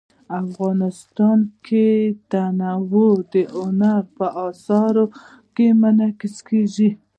افغانستان 0.43 1.39
کې 1.65 1.87
تنوع 2.31 3.13
د 3.33 3.35
هنر 3.57 4.01
په 4.17 4.25
اثار 4.47 4.95
کې 5.55 5.67
منعکس 5.81 6.35
کېږي. 6.47 6.89